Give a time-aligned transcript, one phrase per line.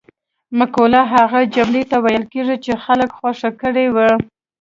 [0.59, 4.11] مقوله هغه جملې ته ویل کیږي چې خلکو خوښه کړې وي